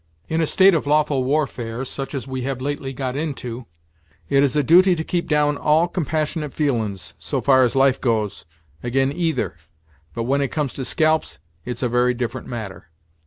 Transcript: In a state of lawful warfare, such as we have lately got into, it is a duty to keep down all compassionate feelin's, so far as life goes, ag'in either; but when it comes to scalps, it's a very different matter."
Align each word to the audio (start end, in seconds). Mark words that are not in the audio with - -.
In 0.27 0.41
a 0.41 0.47
state 0.47 0.73
of 0.73 0.87
lawful 0.87 1.23
warfare, 1.23 1.85
such 1.85 2.15
as 2.15 2.27
we 2.27 2.41
have 2.41 2.59
lately 2.59 2.91
got 2.91 3.15
into, 3.15 3.67
it 4.29 4.41
is 4.41 4.55
a 4.55 4.63
duty 4.63 4.95
to 4.95 5.03
keep 5.03 5.27
down 5.27 5.57
all 5.59 5.87
compassionate 5.87 6.55
feelin's, 6.55 7.13
so 7.19 7.39
far 7.39 7.63
as 7.63 7.75
life 7.75 8.01
goes, 8.01 8.45
ag'in 8.83 9.11
either; 9.11 9.57
but 10.15 10.23
when 10.23 10.41
it 10.41 10.47
comes 10.47 10.73
to 10.73 10.85
scalps, 10.85 11.37
it's 11.65 11.83
a 11.83 11.87
very 11.87 12.15
different 12.15 12.47
matter." 12.47 12.89